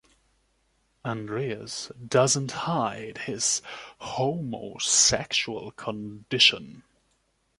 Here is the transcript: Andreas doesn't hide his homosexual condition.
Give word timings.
Andreas 1.05 1.91
doesn't 2.03 2.49
hide 2.49 3.19
his 3.19 3.61
homosexual 3.99 5.73
condition. 5.73 6.81